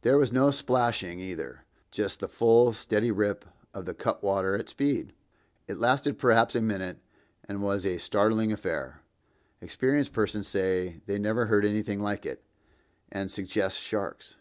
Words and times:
There 0.00 0.18
was 0.18 0.32
no 0.32 0.50
splashing, 0.50 1.20
either; 1.20 1.64
just 1.92 2.18
the 2.18 2.26
full, 2.26 2.72
steady 2.72 3.12
rip 3.12 3.44
of 3.72 3.84
the 3.84 3.94
cutwater 3.94 4.56
at 4.56 4.68
speed. 4.68 5.12
It 5.68 5.78
lasted 5.78 6.18
perhaps 6.18 6.56
a 6.56 6.60
minute, 6.60 6.98
and 7.44 7.62
was 7.62 7.86
a 7.86 7.98
startling 7.98 8.50
affair. 8.50 9.02
Experienced 9.60 10.12
persons 10.12 10.48
say 10.48 11.00
they 11.06 11.16
never 11.16 11.46
heard 11.46 11.64
anything 11.64 12.00
like 12.02 12.26
it, 12.26 12.42
and 13.12 13.30
suggest 13.30 13.78
sharks. 13.80 14.34